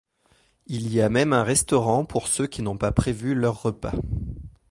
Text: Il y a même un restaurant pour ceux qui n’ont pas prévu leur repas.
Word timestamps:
Il 0.65 0.91
y 0.91 0.99
a 0.99 1.09
même 1.09 1.31
un 1.31 1.43
restaurant 1.43 2.05
pour 2.05 2.27
ceux 2.27 2.47
qui 2.47 2.63
n’ont 2.63 2.75
pas 2.75 2.91
prévu 2.91 3.35
leur 3.35 3.61
repas. 3.61 3.93